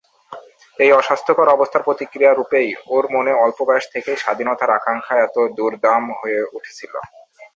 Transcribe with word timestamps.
এই 0.77 0.91
অস্বাস্থ্যকর 0.91 1.47
অবস্থার 1.49 1.85
প্রতিক্রিয়ারূপেই 1.87 2.69
ওর 2.87 3.05
মনে 3.15 3.31
অল্পবয়স 3.43 3.85
থেকেই 3.93 4.17
স্বাধীনতার 4.17 4.69
আকাঙক্ষা 4.71 5.15
এত 5.19 5.35
দুর্দাম 5.57 6.03
হয়ে 6.19 6.39
উঠেছিল। 6.55 6.93